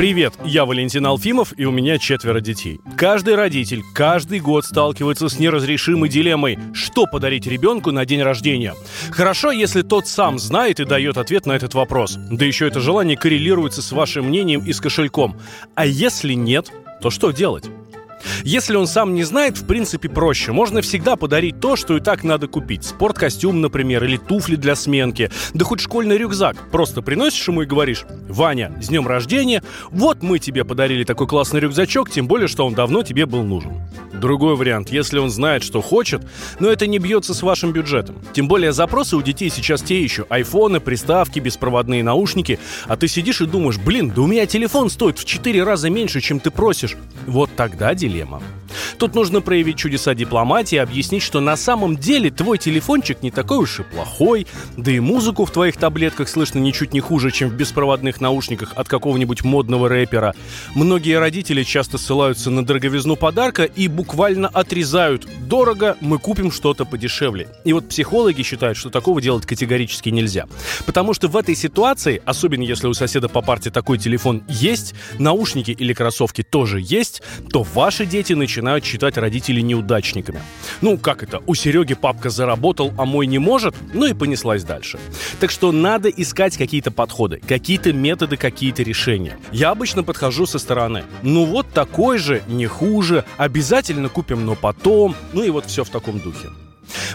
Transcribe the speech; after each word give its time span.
Привет, 0.00 0.32
я 0.46 0.64
Валентин 0.64 1.04
Алфимов, 1.04 1.52
и 1.58 1.66
у 1.66 1.70
меня 1.70 1.98
четверо 1.98 2.40
детей. 2.40 2.80
Каждый 2.96 3.34
родитель 3.34 3.82
каждый 3.94 4.40
год 4.40 4.64
сталкивается 4.64 5.28
с 5.28 5.38
неразрешимой 5.38 6.08
дилеммой, 6.08 6.58
что 6.72 7.04
подарить 7.04 7.46
ребенку 7.46 7.90
на 7.90 8.06
день 8.06 8.22
рождения. 8.22 8.74
Хорошо, 9.10 9.50
если 9.50 9.82
тот 9.82 10.08
сам 10.08 10.38
знает 10.38 10.80
и 10.80 10.86
дает 10.86 11.18
ответ 11.18 11.44
на 11.44 11.52
этот 11.52 11.74
вопрос. 11.74 12.16
Да 12.30 12.46
еще 12.46 12.66
это 12.66 12.80
желание 12.80 13.14
коррелируется 13.14 13.82
с 13.82 13.92
вашим 13.92 14.28
мнением 14.28 14.64
и 14.64 14.72
с 14.72 14.80
кошельком. 14.80 15.36
А 15.74 15.84
если 15.84 16.32
нет, 16.32 16.72
то 17.02 17.10
что 17.10 17.30
делать? 17.30 17.66
Если 18.44 18.76
он 18.76 18.86
сам 18.86 19.14
не 19.14 19.24
знает, 19.24 19.56
в 19.56 19.66
принципе, 19.66 20.08
проще. 20.08 20.52
Можно 20.52 20.82
всегда 20.82 21.16
подарить 21.16 21.60
то, 21.60 21.76
что 21.76 21.96
и 21.96 22.00
так 22.00 22.24
надо 22.24 22.46
купить. 22.46 22.84
Спорткостюм, 22.84 23.60
например, 23.60 24.04
или 24.04 24.16
туфли 24.16 24.56
для 24.56 24.74
сменки. 24.74 25.30
Да 25.54 25.64
хоть 25.64 25.80
школьный 25.80 26.16
рюкзак. 26.16 26.56
Просто 26.70 27.02
приносишь 27.02 27.48
ему 27.48 27.62
и 27.62 27.66
говоришь, 27.66 28.04
Ваня, 28.28 28.72
с 28.80 28.88
днем 28.88 29.06
рождения, 29.06 29.62
вот 29.90 30.22
мы 30.22 30.38
тебе 30.38 30.64
подарили 30.64 31.04
такой 31.04 31.26
классный 31.26 31.60
рюкзачок, 31.60 32.10
тем 32.10 32.26
более, 32.26 32.48
что 32.48 32.66
он 32.66 32.74
давно 32.74 33.02
тебе 33.02 33.26
был 33.26 33.42
нужен. 33.42 33.72
Другой 34.20 34.54
вариант, 34.54 34.90
если 34.90 35.18
он 35.18 35.30
знает, 35.30 35.62
что 35.62 35.80
хочет, 35.80 36.20
но 36.58 36.68
это 36.68 36.86
не 36.86 36.98
бьется 36.98 37.32
с 37.32 37.42
вашим 37.42 37.72
бюджетом. 37.72 38.16
Тем 38.34 38.48
более 38.48 38.72
запросы 38.72 39.16
у 39.16 39.22
детей 39.22 39.48
сейчас 39.48 39.80
те 39.80 40.02
еще. 40.02 40.26
Айфоны, 40.28 40.78
приставки, 40.78 41.40
беспроводные 41.40 42.04
наушники. 42.04 42.58
А 42.86 42.96
ты 42.96 43.08
сидишь 43.08 43.40
и 43.40 43.46
думаешь, 43.46 43.78
блин, 43.78 44.12
да 44.14 44.20
у 44.20 44.26
меня 44.26 44.44
телефон 44.44 44.90
стоит 44.90 45.18
в 45.18 45.24
4 45.24 45.64
раза 45.64 45.88
меньше, 45.88 46.20
чем 46.20 46.38
ты 46.38 46.50
просишь. 46.50 46.96
Вот 47.26 47.50
тогда 47.56 47.94
дилемма. 47.94 48.42
Тут 49.00 49.14
нужно 49.14 49.40
проявить 49.40 49.78
чудеса 49.78 50.14
дипломатии 50.14 50.76
и 50.76 50.78
объяснить, 50.78 51.22
что 51.22 51.40
на 51.40 51.56
самом 51.56 51.96
деле 51.96 52.30
твой 52.30 52.58
телефончик 52.58 53.22
не 53.22 53.30
такой 53.30 53.56
уж 53.56 53.80
и 53.80 53.82
плохой, 53.82 54.46
да 54.76 54.92
и 54.92 55.00
музыку 55.00 55.46
в 55.46 55.50
твоих 55.50 55.78
таблетках 55.78 56.28
слышно 56.28 56.58
ничуть 56.58 56.92
не 56.92 57.00
хуже, 57.00 57.30
чем 57.30 57.48
в 57.48 57.54
беспроводных 57.54 58.20
наушниках 58.20 58.74
от 58.76 58.88
какого-нибудь 58.88 59.42
модного 59.42 59.88
рэпера. 59.88 60.34
Многие 60.74 61.18
родители 61.18 61.62
часто 61.62 61.96
ссылаются 61.96 62.50
на 62.50 62.62
дороговизну 62.62 63.16
подарка 63.16 63.64
и 63.64 63.88
буквально 63.88 64.48
отрезают 64.48 65.26
«дорого, 65.48 65.96
мы 66.02 66.18
купим 66.18 66.52
что-то 66.52 66.84
подешевле». 66.84 67.48
И 67.64 67.72
вот 67.72 67.88
психологи 67.88 68.42
считают, 68.42 68.76
что 68.76 68.90
такого 68.90 69.22
делать 69.22 69.46
категорически 69.46 70.10
нельзя. 70.10 70.44
Потому 70.84 71.14
что 71.14 71.28
в 71.28 71.38
этой 71.38 71.54
ситуации, 71.54 72.20
особенно 72.26 72.64
если 72.64 72.86
у 72.86 72.92
соседа 72.92 73.30
по 73.30 73.40
парте 73.40 73.70
такой 73.70 73.96
телефон 73.96 74.42
есть, 74.46 74.92
наушники 75.18 75.70
или 75.70 75.94
кроссовки 75.94 76.42
тоже 76.42 76.82
есть, 76.82 77.22
то 77.50 77.62
ваши 77.62 78.04
дети 78.04 78.34
начинают 78.34 78.89
считать 78.90 79.16
родителей 79.16 79.62
неудачниками. 79.62 80.42
Ну, 80.80 80.98
как 80.98 81.22
это? 81.22 81.40
У 81.46 81.54
Сереги 81.54 81.94
папка 81.94 82.28
заработал, 82.28 82.92
а 82.98 83.04
мой 83.04 83.26
не 83.26 83.38
может? 83.38 83.74
Ну 83.94 84.06
и 84.06 84.14
понеслась 84.14 84.64
дальше. 84.64 84.98
Так 85.38 85.50
что 85.50 85.70
надо 85.70 86.08
искать 86.08 86.56
какие-то 86.56 86.90
подходы, 86.90 87.40
какие-то 87.46 87.92
методы, 87.92 88.36
какие-то 88.36 88.82
решения. 88.82 89.38
Я 89.52 89.70
обычно 89.70 90.02
подхожу 90.02 90.46
со 90.46 90.58
стороны. 90.58 91.04
Ну 91.22 91.44
вот 91.44 91.68
такой 91.72 92.18
же, 92.18 92.42
не 92.48 92.66
хуже, 92.66 93.24
обязательно 93.36 94.08
купим, 94.08 94.44
но 94.44 94.56
потом. 94.56 95.14
Ну 95.32 95.44
и 95.44 95.50
вот 95.50 95.66
все 95.66 95.84
в 95.84 95.90
таком 95.90 96.18
духе. 96.18 96.48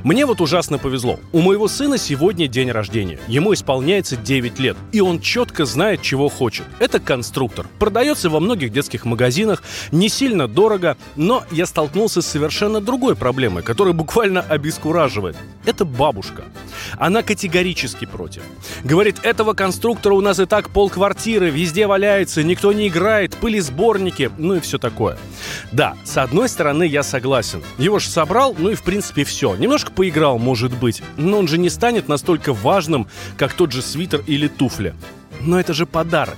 Мне 0.05 0.27
вот 0.27 0.39
ужасно 0.39 0.77
повезло. 0.77 1.19
У 1.31 1.41
моего 1.41 1.67
сына 1.67 1.97
сегодня 1.97 2.47
день 2.47 2.69
рождения. 2.69 3.17
Ему 3.27 3.55
исполняется 3.55 4.15
9 4.15 4.59
лет. 4.59 4.77
И 4.91 5.01
он 5.01 5.19
четко 5.19 5.65
знает, 5.65 6.03
чего 6.03 6.29
хочет. 6.29 6.67
Это 6.77 6.99
конструктор. 6.99 7.65
Продается 7.79 8.29
во 8.29 8.39
многих 8.39 8.71
детских 8.71 9.03
магазинах. 9.03 9.63
Не 9.91 10.07
сильно 10.07 10.47
дорого. 10.47 10.95
Но 11.15 11.43
я 11.49 11.65
столкнулся 11.65 12.21
с 12.21 12.27
совершенно 12.27 12.81
другой 12.81 13.15
проблемой, 13.15 13.63
которая 13.63 13.95
буквально 13.95 14.41
обескураживает. 14.41 15.37
Это 15.65 15.85
бабушка. 15.85 16.43
Она 16.99 17.23
категорически 17.23 18.05
против. 18.05 18.43
Говорит, 18.83 19.17
этого 19.23 19.53
конструктора 19.53 20.13
у 20.13 20.21
нас 20.21 20.39
и 20.39 20.45
так 20.45 20.69
полквартиры, 20.69 21.49
везде 21.49 21.87
валяется, 21.87 22.43
никто 22.43 22.71
не 22.73 22.89
играет, 22.89 23.35
пылесборники, 23.37 24.29
ну 24.37 24.55
и 24.55 24.59
все 24.59 24.77
такое. 24.77 25.17
Да, 25.71 25.95
с 26.03 26.17
одной 26.17 26.47
стороны 26.49 26.83
я 26.83 27.01
согласен. 27.01 27.63
Его 27.79 27.97
же 27.97 28.09
собрал, 28.09 28.55
ну 28.57 28.69
и 28.69 28.75
в 28.75 28.83
принципе 28.83 29.23
все. 29.23 29.55
Немножко 29.55 29.91
поиграл, 29.95 30.37
может 30.37 30.77
быть, 30.77 31.01
но 31.17 31.39
он 31.39 31.47
же 31.47 31.57
не 31.57 31.69
станет 31.69 32.07
настолько 32.07 32.53
важным, 32.53 33.07
как 33.37 33.53
тот 33.53 33.71
же 33.71 33.81
свитер 33.81 34.23
или 34.27 34.47
туфли. 34.47 34.93
Но 35.41 35.59
это 35.59 35.73
же 35.73 35.85
подарок. 35.85 36.37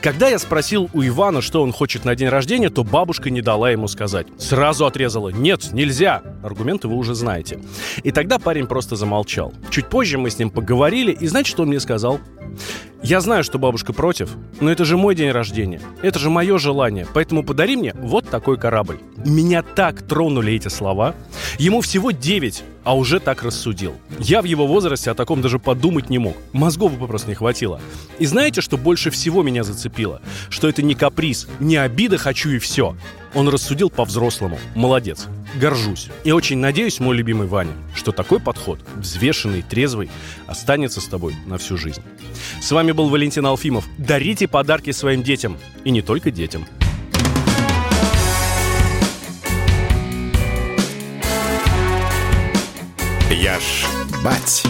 Когда 0.00 0.28
я 0.28 0.38
спросил 0.38 0.90
у 0.92 1.02
Ивана, 1.02 1.40
что 1.40 1.62
он 1.62 1.72
хочет 1.72 2.04
на 2.04 2.14
день 2.14 2.28
рождения, 2.28 2.70
то 2.70 2.84
бабушка 2.84 3.30
не 3.30 3.42
дала 3.42 3.70
ему 3.70 3.88
сказать. 3.88 4.26
Сразу 4.38 4.86
отрезала. 4.86 5.28
Нет, 5.28 5.72
нельзя. 5.72 6.22
Аргументы 6.42 6.88
вы 6.88 6.96
уже 6.96 7.14
знаете. 7.14 7.60
И 8.02 8.10
тогда 8.10 8.38
парень 8.38 8.66
просто 8.66 8.96
замолчал. 8.96 9.52
Чуть 9.70 9.86
позже 9.86 10.18
мы 10.18 10.30
с 10.30 10.38
ним 10.38 10.50
поговорили, 10.50 11.12
и 11.12 11.26
знаете, 11.26 11.50
что 11.50 11.62
он 11.62 11.68
мне 11.68 11.80
сказал? 11.80 12.20
Я 13.02 13.20
знаю, 13.20 13.44
что 13.44 13.58
бабушка 13.58 13.92
против, 13.92 14.30
но 14.60 14.72
это 14.72 14.84
же 14.84 14.96
мой 14.96 15.14
день 15.14 15.30
рождения. 15.30 15.80
Это 16.02 16.18
же 16.18 16.30
мое 16.30 16.58
желание. 16.58 17.06
Поэтому 17.14 17.44
подари 17.44 17.76
мне 17.76 17.94
вот 17.94 18.28
такой 18.28 18.58
корабль. 18.58 18.98
Меня 19.24 19.62
так 19.62 20.02
тронули 20.02 20.54
эти 20.54 20.68
слова. 20.68 21.14
Ему 21.58 21.80
всего 21.80 22.10
9, 22.10 22.64
а 22.82 22.96
уже 22.96 23.20
так 23.20 23.44
рассудил. 23.44 23.94
Я 24.18 24.42
в 24.42 24.46
его 24.46 24.66
возрасте 24.66 25.12
о 25.12 25.14
таком 25.14 25.42
даже 25.42 25.60
подумать 25.60 26.10
не 26.10 26.18
мог. 26.18 26.36
Мозгов 26.52 26.98
бы 26.98 27.06
просто 27.06 27.28
не 27.28 27.34
хватило. 27.34 27.80
И 28.18 28.26
знаете, 28.26 28.60
что 28.60 28.76
больше 28.76 29.10
всего 29.10 29.44
меня 29.44 29.62
зацепило? 29.62 30.20
Что 30.48 30.68
это 30.68 30.82
не 30.82 30.94
каприз, 30.94 31.46
не 31.60 31.76
обида 31.76 32.18
хочу 32.18 32.50
и 32.50 32.58
все. 32.58 32.96
Он 33.34 33.48
рассудил 33.48 33.90
по-взрослому. 33.90 34.58
Молодец. 34.74 35.28
Горжусь. 35.54 36.08
И 36.24 36.32
очень 36.32 36.58
надеюсь, 36.58 37.00
мой 37.00 37.16
любимый 37.16 37.46
Ваня, 37.46 37.72
что 37.94 38.12
такой 38.12 38.40
подход, 38.40 38.80
взвешенный, 38.96 39.62
трезвый, 39.62 40.10
останется 40.46 41.00
с 41.00 41.06
тобой 41.06 41.34
на 41.46 41.58
всю 41.58 41.76
жизнь. 41.76 42.02
С 42.60 42.70
вами 42.70 42.92
был 42.92 43.08
Валентин 43.08 43.46
Алфимов. 43.46 43.86
Дарите 43.96 44.46
подарки 44.46 44.90
своим 44.92 45.22
детям. 45.22 45.56
И 45.84 45.90
не 45.90 46.02
только 46.02 46.30
детям. 46.30 46.66
Я 53.30 53.58
ж 53.58 53.86
бать. 54.24 54.64